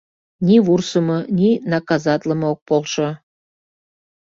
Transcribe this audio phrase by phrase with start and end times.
[0.45, 3.07] Ни вурсымо, ни наказатлыме ок полшо!